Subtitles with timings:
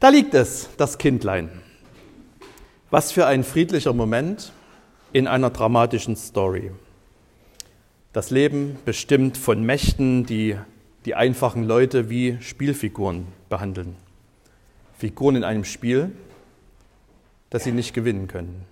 [0.00, 1.50] Da liegt es, das Kindlein.
[2.88, 4.50] Was für ein friedlicher Moment
[5.12, 6.70] in einer dramatischen Story.
[8.14, 10.56] Das Leben bestimmt von Mächten, die
[11.04, 13.94] die einfachen Leute wie Spielfiguren behandeln.
[14.96, 16.12] Figuren in einem Spiel,
[17.50, 18.64] das sie nicht gewinnen können.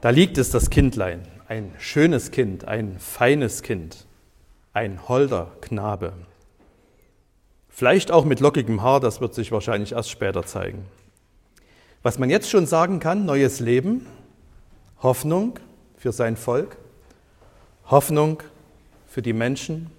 [0.00, 4.06] Da liegt es, das Kindlein, ein schönes Kind, ein feines Kind,
[4.72, 6.12] ein holder Knabe.
[7.76, 10.86] Vielleicht auch mit lockigem Haar, das wird sich wahrscheinlich erst später zeigen.
[12.02, 14.06] Was man jetzt schon sagen kann, neues Leben,
[15.02, 15.58] Hoffnung
[15.98, 16.78] für sein Volk,
[17.84, 18.42] Hoffnung
[19.06, 19.90] für die Menschen,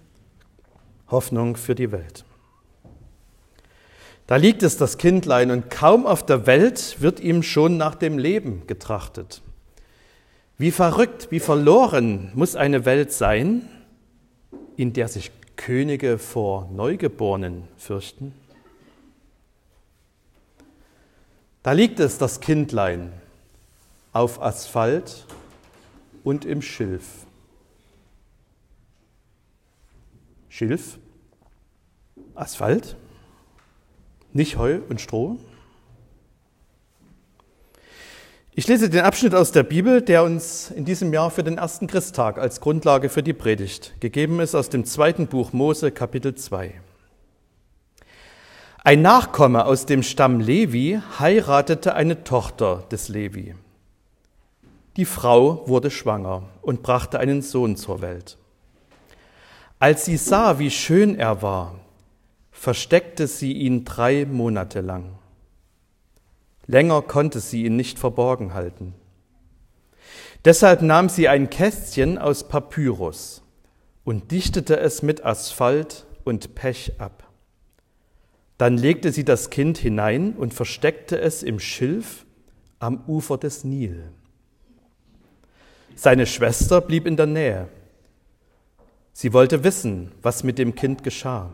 [1.11, 2.25] Hoffnung für die Welt.
[4.25, 8.17] Da liegt es das Kindlein und kaum auf der Welt wird ihm schon nach dem
[8.17, 9.43] Leben getrachtet.
[10.57, 13.69] Wie verrückt, wie verloren muss eine Welt sein,
[14.77, 18.33] in der sich Könige vor Neugeborenen fürchten?
[21.63, 23.11] Da liegt es, das Kindlein,
[24.13, 25.25] auf Asphalt
[26.23, 27.25] und im Schilf.
[30.47, 30.97] Schilf?
[32.35, 32.95] Asphalt?
[34.31, 35.37] Nicht Heu und Stroh?
[38.59, 41.85] Ich lese den Abschnitt aus der Bibel, der uns in diesem Jahr für den ersten
[41.85, 46.73] Christtag als Grundlage für die Predigt gegeben ist, aus dem zweiten Buch Mose, Kapitel 2.
[48.83, 53.53] Ein Nachkomme aus dem Stamm Levi heiratete eine Tochter des Levi.
[54.95, 58.39] Die Frau wurde schwanger und brachte einen Sohn zur Welt.
[59.77, 61.75] Als sie sah, wie schön er war,
[62.51, 65.11] versteckte sie ihn drei Monate lang.
[66.67, 68.93] Länger konnte sie ihn nicht verborgen halten.
[70.45, 73.41] Deshalb nahm sie ein Kästchen aus Papyrus
[74.03, 77.23] und dichtete es mit Asphalt und Pech ab.
[78.57, 82.25] Dann legte sie das Kind hinein und versteckte es im Schilf
[82.79, 84.11] am Ufer des Nil.
[85.95, 87.67] Seine Schwester blieb in der Nähe.
[89.13, 91.53] Sie wollte wissen, was mit dem Kind geschah.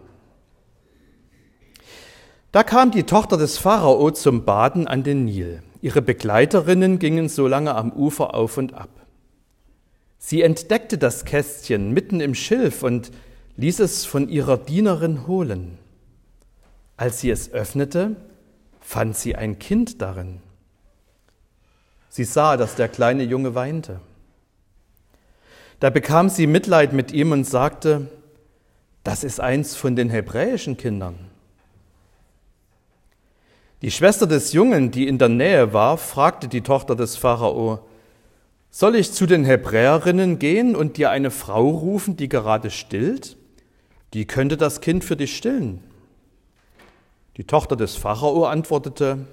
[2.54, 5.64] Da kam die Tochter des Pharao zum Baden an den Nil.
[5.82, 8.92] Ihre Begleiterinnen gingen so lange am Ufer auf und ab.
[10.20, 13.10] Sie entdeckte das Kästchen mitten im Schilf und
[13.58, 15.80] ließ es von ihrer Dienerin holen.
[16.96, 18.18] Als sie es öffnete,
[18.82, 20.40] fand sie ein Kind darin.
[22.08, 24.00] Sie sah, dass der kleine Junge weinte.
[25.80, 28.12] Da bekam sie Mitleid mit ihm und sagte,
[29.04, 31.33] das ist eins von den hebräischen Kindern.
[33.84, 37.86] Die Schwester des Jungen, die in der Nähe war, fragte die Tochter des Pharao,
[38.72, 43.36] soll ich zu den Hebräerinnen gehen und dir eine Frau rufen, die gerade stillt?
[44.14, 45.84] Die könnte das Kind für dich stillen.
[47.36, 49.28] Die Tochter des Pharao antwortete,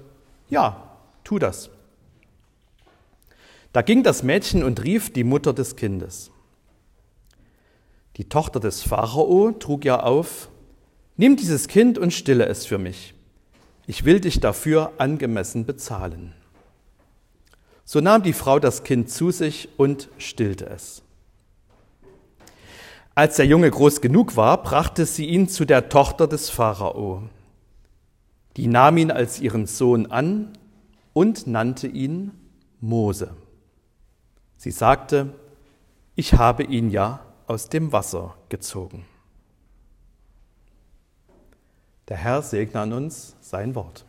[0.49, 1.69] ja, tu das.
[3.71, 6.29] Da ging das Mädchen und rief die Mutter des Kindes.
[8.17, 10.49] Die Tochter des Pharao trug ihr auf,
[11.15, 13.13] nimm dieses Kind und stille es für mich
[13.87, 16.33] ich will dich dafür angemessen bezahlen.
[17.83, 21.03] So nahm die Frau das Kind zu sich und stillte es.
[23.13, 27.23] Als der Junge groß genug war, brachte sie ihn zu der Tochter des Pharao.
[28.55, 30.53] Die nahm ihn als ihren Sohn an
[31.13, 32.31] und nannte ihn
[32.79, 33.35] Mose.
[34.55, 35.33] Sie sagte,
[36.15, 39.05] ich habe ihn ja aus dem Wasser gezogen.
[42.11, 44.03] Der Herr segne an uns sein Wort.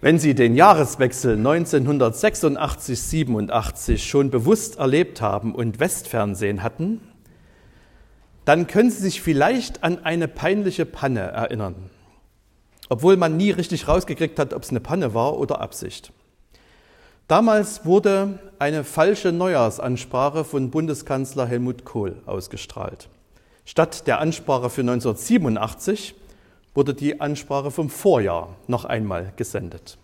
[0.00, 7.00] Wenn Sie den Jahreswechsel 1986-87 schon bewusst erlebt haben und Westfernsehen hatten,
[8.44, 11.88] dann können Sie sich vielleicht an eine peinliche Panne erinnern,
[12.88, 16.12] obwohl man nie richtig rausgekriegt hat, ob es eine Panne war oder Absicht.
[17.28, 23.08] Damals wurde eine falsche Neujahrsansprache von Bundeskanzler Helmut Kohl ausgestrahlt.
[23.66, 26.14] Statt der Ansprache für 1987
[26.74, 29.98] wurde die Ansprache vom Vorjahr noch einmal gesendet.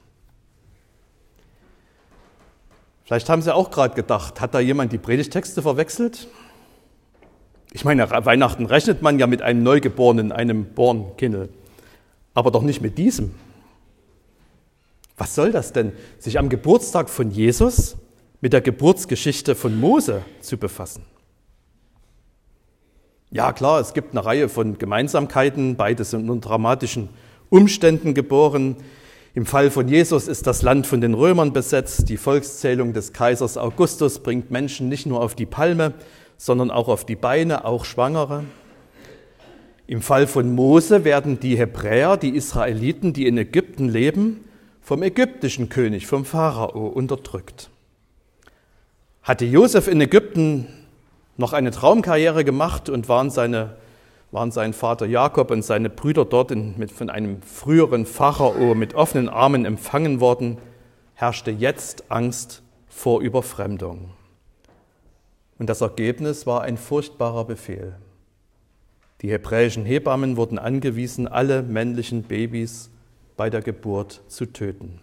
[3.05, 6.26] Vielleicht haben Sie auch gerade gedacht, hat da jemand die Predigtexte verwechselt?
[7.73, 11.49] Ich meine, Weihnachten rechnet man ja mit einem Neugeborenen, einem Bornkindl,
[12.35, 13.35] aber doch nicht mit diesem.
[15.17, 17.97] Was soll das denn, sich am Geburtstag von Jesus
[18.41, 21.05] mit der Geburtsgeschichte von Mose zu befassen?
[23.34, 25.76] Ja, klar, es gibt eine Reihe von Gemeinsamkeiten.
[25.76, 27.08] Beide sind unter dramatischen
[27.49, 28.76] Umständen geboren.
[29.34, 32.11] Im Fall von Jesus ist das Land von den Römern besetzt.
[32.11, 35.94] Die Volkszählung des Kaisers Augustus bringt Menschen nicht nur auf die Palme,
[36.37, 38.44] sondern auch auf die Beine, auch Schwangere.
[39.87, 44.44] Im Fall von Mose werden die Hebräer, die Israeliten, die in Ägypten leben,
[44.82, 47.70] vom ägyptischen König, vom Pharao, unterdrückt.
[49.23, 50.67] Hatte Josef in Ägypten
[51.37, 53.76] noch eine Traumkarriere gemacht und waren, seine,
[54.31, 58.94] waren sein Vater Jakob und seine Brüder dort in, mit, von einem früheren Pharao mit
[58.94, 60.58] offenen Armen empfangen worden,
[61.14, 64.11] herrschte jetzt Angst vor Überfremdung.
[65.58, 67.96] Und das Ergebnis war ein furchtbarer Befehl.
[69.20, 72.90] Die hebräischen Hebammen wurden angewiesen, alle männlichen Babys
[73.37, 74.99] bei der Geburt zu töten.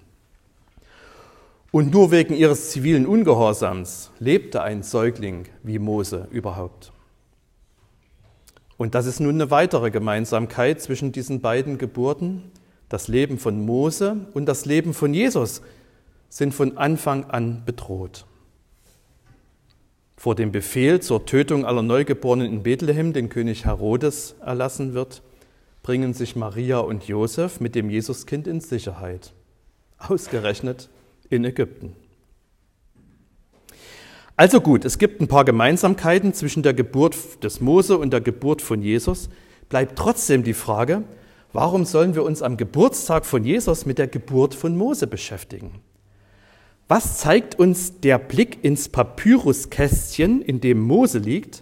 [1.72, 6.92] Und nur wegen ihres zivilen Ungehorsams lebte ein Säugling wie Mose überhaupt.
[8.78, 12.52] Und das ist nun eine weitere Gemeinsamkeit zwischen diesen beiden Geburten.
[12.88, 15.62] Das Leben von Mose und das Leben von Jesus
[16.30, 18.26] sind von Anfang an bedroht.
[20.16, 25.22] Vor dem Befehl zur Tötung aller Neugeborenen in Bethlehem, den König Herodes erlassen wird,
[25.84, 29.34] bringen sich Maria und Josef mit dem Jesuskind in Sicherheit.
[29.98, 30.90] Ausgerechnet
[31.30, 31.96] in Ägypten.
[34.36, 38.62] Also gut, es gibt ein paar Gemeinsamkeiten zwischen der Geburt des Mose und der Geburt
[38.62, 39.30] von Jesus.
[39.68, 41.04] Bleibt trotzdem die Frage,
[41.52, 45.82] warum sollen wir uns am Geburtstag von Jesus mit der Geburt von Mose beschäftigen?
[46.88, 51.62] Was zeigt uns der Blick ins Papyruskästchen, in dem Mose liegt,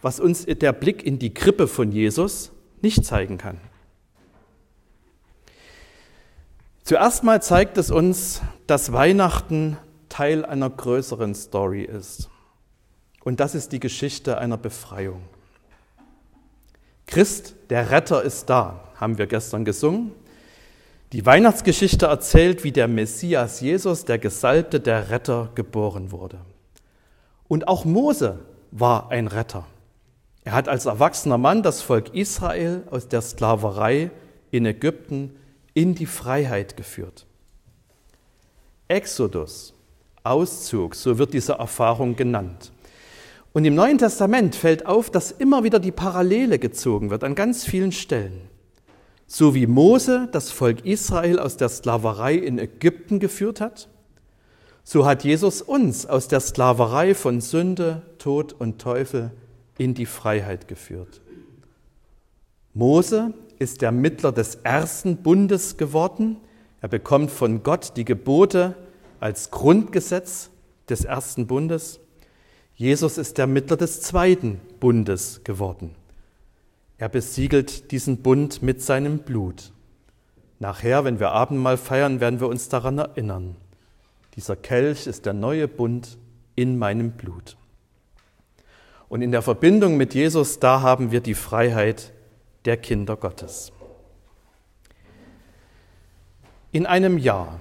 [0.00, 3.58] was uns der Blick in die Krippe von Jesus nicht zeigen kann?
[6.84, 9.78] Zuerst mal zeigt es uns, dass Weihnachten
[10.10, 12.28] Teil einer größeren Story ist.
[13.24, 15.22] Und das ist die Geschichte einer Befreiung.
[17.06, 20.12] Christ, der Retter ist da, haben wir gestern gesungen.
[21.12, 26.38] Die Weihnachtsgeschichte erzählt, wie der Messias Jesus, der Gesalbte, der Retter, geboren wurde.
[27.48, 28.40] Und auch Mose
[28.72, 29.66] war ein Retter.
[30.44, 34.10] Er hat als erwachsener Mann das Volk Israel aus der Sklaverei
[34.50, 35.36] in Ägypten
[35.74, 37.26] in die Freiheit geführt.
[38.88, 39.74] Exodus,
[40.22, 42.72] Auszug, so wird diese Erfahrung genannt.
[43.52, 47.64] Und im Neuen Testament fällt auf, dass immer wieder die Parallele gezogen wird an ganz
[47.64, 48.48] vielen Stellen.
[49.26, 53.88] So wie Mose das Volk Israel aus der Sklaverei in Ägypten geführt hat,
[54.82, 59.30] so hat Jesus uns aus der Sklaverei von Sünde, Tod und Teufel
[59.78, 61.22] in die Freiheit geführt.
[62.74, 66.36] Mose ist der Mittler des ersten Bundes geworden.
[66.80, 68.74] Er bekommt von Gott die Gebote
[69.20, 70.50] als Grundgesetz
[70.88, 72.00] des ersten Bundes.
[72.74, 75.94] Jesus ist der Mittler des zweiten Bundes geworden.
[76.98, 79.72] Er besiegelt diesen Bund mit seinem Blut.
[80.58, 83.56] Nachher, wenn wir Abendmahl feiern, werden wir uns daran erinnern.
[84.36, 86.18] Dieser Kelch ist der neue Bund
[86.56, 87.56] in meinem Blut.
[89.08, 92.13] Und in der Verbindung mit Jesus, da haben wir die Freiheit
[92.64, 93.72] der Kinder Gottes.
[96.72, 97.60] In einem Jahr,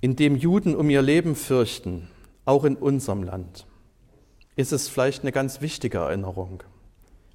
[0.00, 2.08] in dem Juden um ihr Leben fürchten,
[2.44, 3.66] auch in unserem Land,
[4.54, 6.62] ist es vielleicht eine ganz wichtige Erinnerung.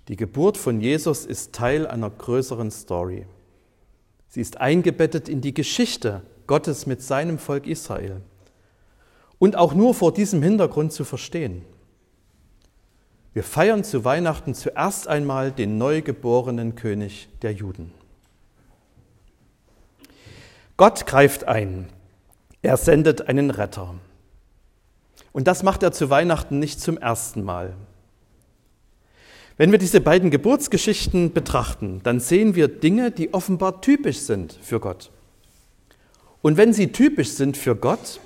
[0.08, 3.26] Die Geburt von Jesus ist Teil einer größeren Story.
[4.28, 8.22] Sie ist eingebettet in die Geschichte Gottes mit seinem Volk Israel.
[9.38, 11.66] Und auch nur vor diesem Hintergrund zu verstehen.
[13.34, 17.94] Wir feiern zu Weihnachten zuerst einmal den neugeborenen König der Juden.
[20.76, 21.88] Gott greift ein.
[22.62, 23.96] Er sendet einen Retter.
[25.32, 27.74] Und das macht er zu Weihnachten nicht zum ersten Mal.
[29.56, 34.82] Wenn wir diese beiden Geburtsgeschichten betrachten, dann sehen wir Dinge, die offenbar typisch sind für
[34.82, 35.10] Gott.
[36.42, 38.20] Und wenn sie typisch sind für Gott,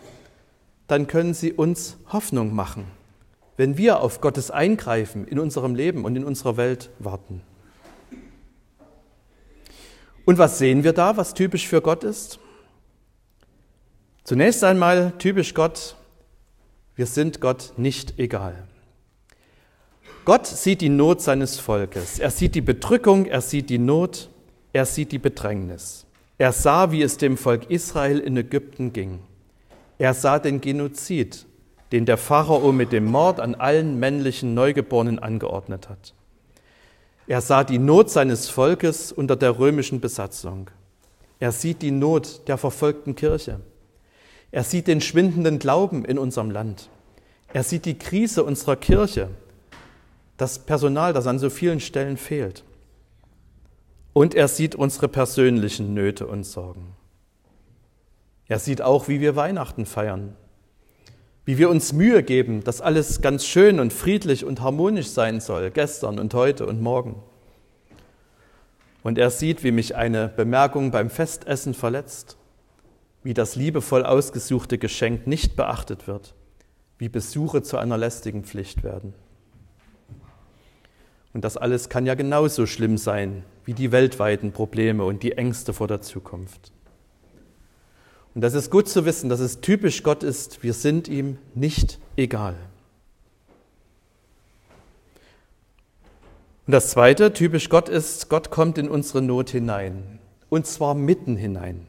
[0.87, 2.85] dann können sie uns Hoffnung machen
[3.57, 7.41] wenn wir auf Gottes Eingreifen in unserem Leben und in unserer Welt warten.
[10.25, 12.39] Und was sehen wir da, was typisch für Gott ist?
[14.23, 15.95] Zunächst einmal typisch Gott,
[16.95, 18.67] wir sind Gott nicht egal.
[20.25, 24.29] Gott sieht die Not seines Volkes, er sieht die Bedrückung, er sieht die Not,
[24.73, 26.07] er sieht die Bedrängnis.
[26.39, 29.19] Er sah, wie es dem Volk Israel in Ägypten ging.
[29.99, 31.45] Er sah den Genozid
[31.91, 36.13] den der Pharao mit dem Mord an allen männlichen Neugeborenen angeordnet hat.
[37.27, 40.69] Er sah die Not seines Volkes unter der römischen Besatzung.
[41.39, 43.59] Er sieht die Not der verfolgten Kirche.
[44.51, 46.89] Er sieht den schwindenden Glauben in unserem Land.
[47.51, 49.29] Er sieht die Krise unserer Kirche,
[50.37, 52.63] das Personal, das an so vielen Stellen fehlt.
[54.13, 56.95] Und er sieht unsere persönlichen Nöte und Sorgen.
[58.47, 60.35] Er sieht auch, wie wir Weihnachten feiern,
[61.45, 65.69] wie wir uns Mühe geben, dass alles ganz schön und friedlich und harmonisch sein soll,
[65.69, 67.21] gestern und heute und morgen.
[69.03, 72.37] Und er sieht, wie mich eine Bemerkung beim Festessen verletzt,
[73.21, 76.33] wie das liebevoll ausgesuchte Geschenk nicht beachtet wird,
[76.97, 79.13] wie Besuche zu einer lästigen Pflicht werden.
[81.33, 85.73] Und das alles kann ja genauso schlimm sein wie die weltweiten Probleme und die Ängste
[85.73, 86.71] vor der Zukunft.
[88.35, 91.99] Und das ist gut zu wissen, dass es typisch Gott ist, wir sind ihm nicht
[92.17, 92.55] egal.
[96.67, 100.19] Und das Zweite, typisch Gott ist, Gott kommt in unsere Not hinein.
[100.49, 101.87] Und zwar mitten hinein.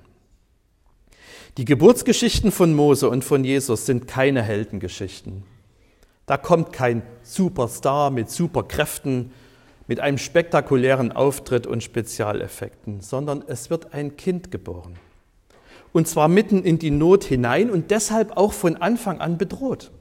[1.57, 5.43] Die Geburtsgeschichten von Mose und von Jesus sind keine Heldengeschichten.
[6.27, 9.33] Da kommt kein Superstar mit Superkräften,
[9.89, 14.97] mit einem spektakulären Auftritt und Spezialeffekten, sondern es wird ein Kind geboren.
[15.97, 19.93] Und zwar mitten in die Not hinein und deshalb auch von Anfang an bedroht.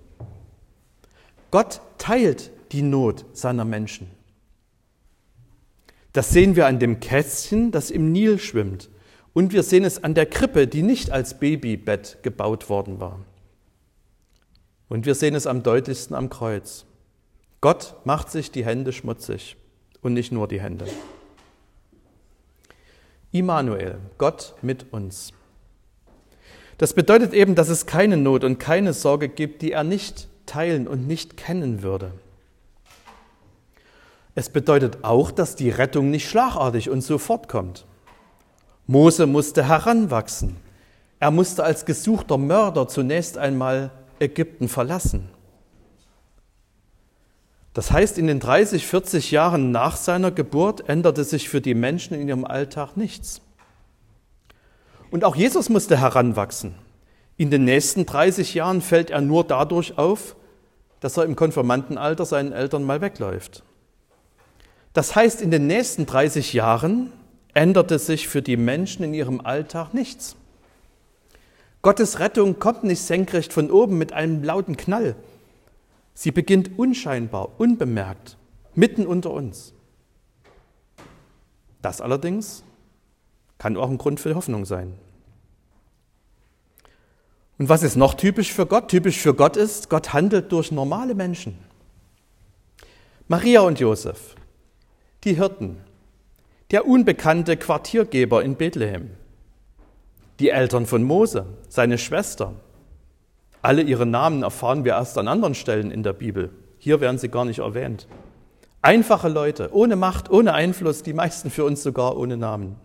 [1.52, 4.08] Gott teilt die Not seiner Menschen.
[6.12, 8.90] Das sehen wir an dem Kästchen, das im Nil schwimmt.
[9.32, 13.22] Und wir sehen es an der Krippe, die nicht als Babybett gebaut worden war.
[14.90, 16.86] Und wir sehen es am deutlichsten am Kreuz.
[17.62, 19.56] Gott macht sich die Hände schmutzig
[20.02, 20.88] und nicht nur die Hände.
[23.32, 25.32] Immanuel, Gott mit uns.
[26.77, 30.88] Das bedeutet eben, dass es keine Not und keine Sorge gibt, die er nicht teilen
[30.88, 32.12] und nicht kennen würde.
[34.36, 37.86] Es bedeutet auch, dass die Rettung nicht schlagartig und sofort kommt.
[38.86, 40.58] Mose musste heranwachsen.
[41.20, 45.29] Er musste als gesuchter Mörder zunächst einmal Ägypten verlassen.
[47.74, 52.13] Das heißt, in den 30, 40 Jahren nach seiner Geburt änderte sich für die Menschen
[52.13, 53.41] in ihrem Alltag nichts.
[55.15, 56.75] Und auch Jesus musste heranwachsen.
[57.38, 60.36] In den nächsten 30 Jahren fällt er nur dadurch auf,
[61.00, 63.63] dass er im Konfirmandenalter seinen Eltern mal wegläuft.
[64.91, 67.13] Das heißt, in den nächsten 30 Jahren
[67.53, 70.36] änderte sich für die Menschen in ihrem Alltag nichts.
[71.81, 75.15] Gottes Rettung kommt nicht senkrecht von oben mit einem lauten Knall.
[76.13, 78.36] Sie beginnt unscheinbar, unbemerkt,
[78.74, 79.72] mitten unter uns.
[81.81, 82.65] Das allerdings
[83.57, 85.04] kann auch ein Grund für Hoffnung sein.
[87.57, 88.89] Und was ist noch typisch für Gott?
[88.89, 91.57] Typisch für Gott ist, Gott handelt durch normale Menschen.
[93.27, 94.35] Maria und Josef,
[95.24, 95.77] die Hirten,
[96.71, 99.12] der unbekannte Quartiergeber in Bethlehem,
[100.39, 102.53] die Eltern von Mose, seine Schwester.
[103.62, 106.51] Alle ihre Namen erfahren wir erst an anderen Stellen in der Bibel.
[106.77, 108.05] Hier werden sie gar nicht erwähnt.
[108.81, 112.75] Einfache Leute, ohne Macht, ohne Einfluss, die meisten für uns sogar ohne Namen.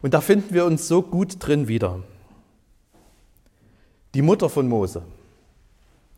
[0.00, 2.02] Und da finden wir uns so gut drin wieder.
[4.14, 5.02] Die Mutter von Mose,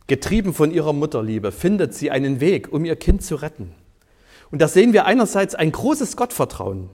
[0.05, 3.73] getrieben von ihrer Mutterliebe, findet sie einen Weg, um ihr Kind zu retten.
[4.51, 6.89] Und da sehen wir einerseits ein großes Gottvertrauen.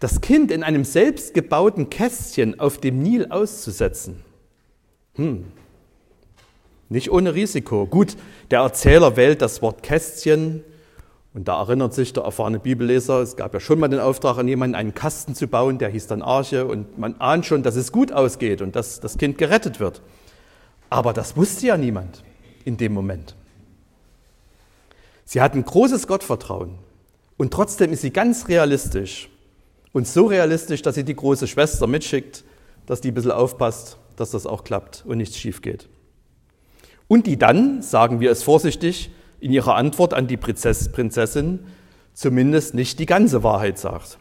[0.00, 4.22] Das Kind in einem selbstgebauten Kästchen auf dem Nil auszusetzen.
[5.14, 5.44] Hm.
[6.88, 7.86] Nicht ohne Risiko.
[7.86, 8.16] Gut,
[8.50, 10.62] der Erzähler wählt das Wort Kästchen
[11.34, 14.46] und da erinnert sich der erfahrene Bibelleser, es gab ja schon mal den Auftrag an
[14.46, 17.90] jemanden, einen Kasten zu bauen, der hieß dann Arche und man ahnt schon, dass es
[17.90, 20.00] gut ausgeht und dass das Kind gerettet wird.
[20.90, 22.22] Aber das wusste ja niemand
[22.64, 23.34] in dem Moment.
[25.24, 26.78] Sie hat ein großes Gottvertrauen
[27.36, 29.28] und trotzdem ist sie ganz realistisch
[29.92, 32.44] und so realistisch, dass sie die große Schwester mitschickt,
[32.86, 35.88] dass die ein bisschen aufpasst, dass das auch klappt und nichts schief geht.
[37.08, 39.10] Und die dann, sagen wir es vorsichtig,
[39.44, 41.66] in ihrer Antwort an die Prinzessin
[42.14, 44.16] zumindest nicht die ganze Wahrheit sagt.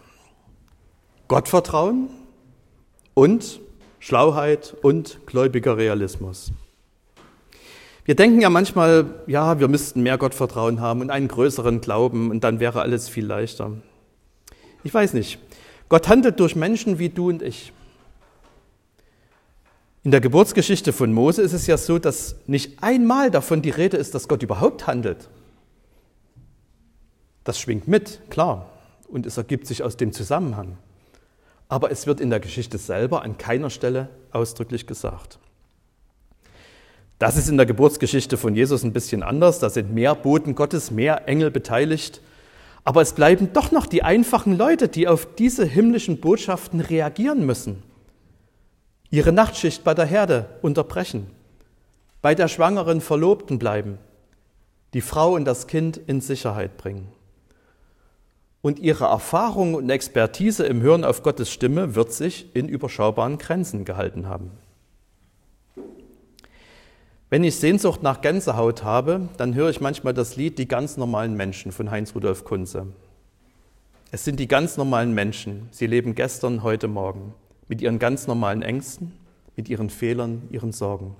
[1.29, 2.09] Gottvertrauen
[3.13, 3.61] und
[3.99, 6.51] Schlauheit und gläubiger Realismus.
[8.03, 12.43] Wir denken ja manchmal, ja, wir müssten mehr Gottvertrauen haben und einen größeren Glauben und
[12.43, 13.71] dann wäre alles viel leichter.
[14.83, 15.39] Ich weiß nicht.
[15.87, 17.71] Gott handelt durch Menschen wie du und ich.
[20.03, 23.95] In der Geburtsgeschichte von Mose ist es ja so, dass nicht einmal davon die Rede
[23.95, 25.29] ist, dass Gott überhaupt handelt.
[27.45, 28.69] Das schwingt mit, klar,
[29.07, 30.77] und es ergibt sich aus dem Zusammenhang.
[31.69, 35.39] Aber es wird in der Geschichte selber an keiner Stelle ausdrücklich gesagt.
[37.17, 39.59] Das ist in der Geburtsgeschichte von Jesus ein bisschen anders.
[39.59, 42.19] Da sind mehr Boten Gottes, mehr Engel beteiligt.
[42.83, 47.81] Aber es bleiben doch noch die einfachen Leute, die auf diese himmlischen Botschaften reagieren müssen.
[49.13, 51.27] Ihre Nachtschicht bei der Herde unterbrechen,
[52.23, 53.99] bei der schwangeren Verlobten bleiben,
[54.95, 57.07] die Frau und das Kind in Sicherheit bringen.
[58.63, 63.85] Und ihre Erfahrung und Expertise im Hören auf Gottes Stimme wird sich in überschaubaren Grenzen
[63.85, 64.49] gehalten haben.
[67.29, 71.35] Wenn ich Sehnsucht nach Gänsehaut habe, dann höre ich manchmal das Lied Die ganz normalen
[71.35, 72.87] Menschen von Heinz Rudolf Kunze.
[74.09, 75.67] Es sind die ganz normalen Menschen.
[75.69, 77.35] Sie leben gestern, heute, morgen.
[77.67, 79.13] Mit ihren ganz normalen Ängsten,
[79.55, 81.15] mit ihren Fehlern, ihren Sorgen.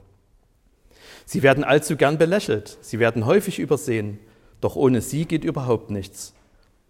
[1.26, 2.78] Sie werden allzu gern belächelt.
[2.82, 4.20] Sie werden häufig übersehen.
[4.62, 6.34] Doch ohne sie geht überhaupt nichts.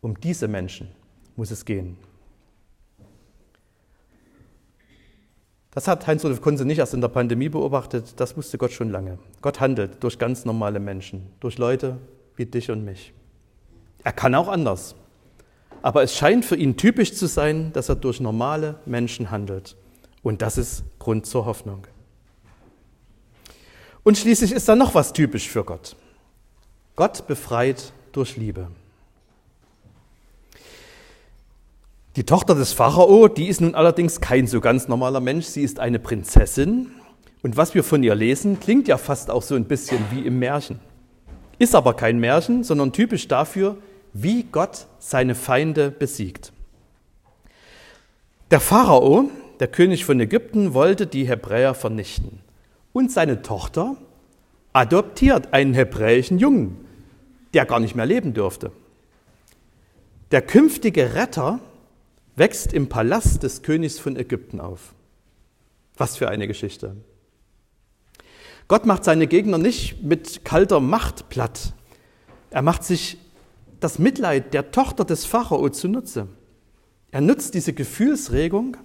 [0.01, 0.89] Um diese Menschen
[1.35, 1.97] muss es gehen.
[5.71, 9.17] Das hat Heinz-Rudolf Kunze nicht erst in der Pandemie beobachtet, das wusste Gott schon lange.
[9.41, 11.97] Gott handelt durch ganz normale Menschen, durch Leute
[12.35, 13.11] wie dich und mich.
[14.03, 14.95] Er kann auch anders.
[15.83, 19.75] Aber es scheint für ihn typisch zu sein, dass er durch normale Menschen handelt.
[20.23, 21.85] Und das ist Grund zur Hoffnung.
[24.03, 25.97] Und schließlich ist da noch was typisch für Gott.
[26.95, 28.69] Gott befreit durch Liebe.
[32.15, 35.79] Die Tochter des Pharao, die ist nun allerdings kein so ganz normaler Mensch, sie ist
[35.79, 36.91] eine Prinzessin.
[37.41, 40.39] Und was wir von ihr lesen, klingt ja fast auch so ein bisschen wie im
[40.39, 40.79] Märchen.
[41.59, 43.77] Ist aber kein Märchen, sondern typisch dafür,
[44.13, 46.53] wie Gott seine Feinde besiegt.
[48.51, 49.29] Der Pharao,
[49.59, 52.39] der König von Ägypten, wollte die Hebräer vernichten.
[52.93, 53.97] Und seine Tochter
[54.71, 56.85] adoptiert einen hebräischen Jungen,
[57.53, 58.71] der gar nicht mehr leben dürfte.
[60.31, 61.59] Der künftige Retter
[62.35, 64.93] wächst im Palast des Königs von Ägypten auf.
[65.97, 66.95] Was für eine Geschichte.
[68.67, 71.73] Gott macht seine Gegner nicht mit kalter Macht platt.
[72.49, 73.17] Er macht sich
[73.83, 76.27] das Mitleid der Tochter des Pharao zunutze.
[77.11, 78.77] Er nutzt diese Gefühlsregung,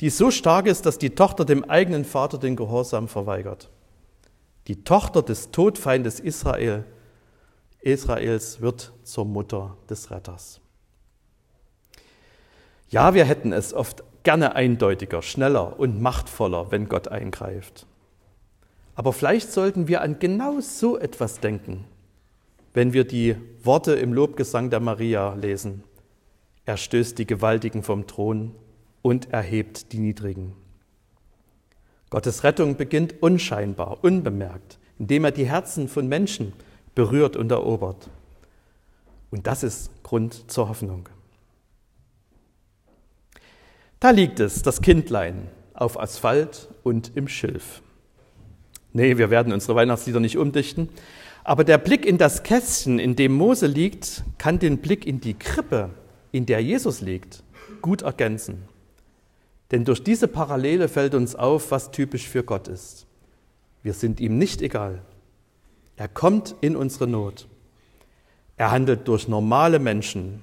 [0.00, 3.70] die so stark ist, dass die Tochter dem eigenen Vater den Gehorsam verweigert.
[4.66, 6.84] Die Tochter des Todfeindes Israel,
[7.80, 10.60] Israels wird zur Mutter des Retters.
[12.88, 17.86] Ja, wir hätten es oft gerne eindeutiger, schneller und machtvoller, wenn Gott eingreift.
[18.94, 21.84] Aber vielleicht sollten wir an genau so etwas denken,
[22.74, 25.84] wenn wir die Worte im Lobgesang der Maria lesen.
[26.66, 28.54] Er stößt die Gewaltigen vom Thron
[29.00, 30.54] und erhebt die Niedrigen.
[32.10, 36.52] Gottes Rettung beginnt unscheinbar, unbemerkt, indem er die Herzen von Menschen
[36.94, 38.10] berührt und erobert.
[39.30, 41.08] Und das ist Grund zur Hoffnung.
[44.00, 47.82] Da liegt es, das Kindlein, auf Asphalt und im Schilf.
[48.92, 50.88] Nee, wir werden unsere Weihnachtslieder nicht umdichten,
[51.44, 55.34] aber der Blick in das Kästchen, in dem Mose liegt, kann den Blick in die
[55.34, 55.90] Krippe,
[56.32, 57.42] in der Jesus liegt,
[57.82, 58.64] gut ergänzen.
[59.70, 63.06] Denn durch diese Parallele fällt uns auf, was typisch für Gott ist.
[63.82, 65.02] Wir sind ihm nicht egal.
[65.96, 67.46] Er kommt in unsere Not.
[68.56, 70.42] Er handelt durch normale Menschen.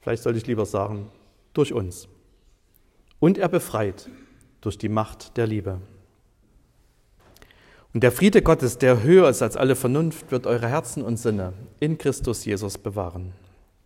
[0.00, 1.10] Vielleicht sollte ich lieber sagen,
[1.54, 2.08] durch uns.
[3.18, 4.10] Und er befreit
[4.60, 5.80] durch die Macht der Liebe.
[7.92, 11.52] Und der Friede Gottes, der höher ist als alle Vernunft, wird eure Herzen und Sinne
[11.80, 13.32] in Christus Jesus bewahren.